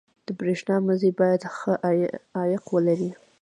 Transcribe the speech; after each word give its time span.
•د 0.27 0.27
برېښنا 0.39 0.75
مزي 0.87 1.11
باید 1.19 1.41
ښه 1.57 1.73
عایق 2.37 2.63
ولري. 2.75 3.09